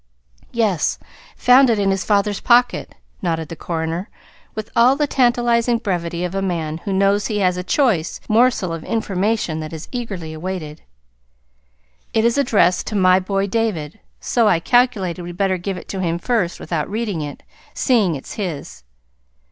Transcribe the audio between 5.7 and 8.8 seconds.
brevity of a man who knows he has a choice morsel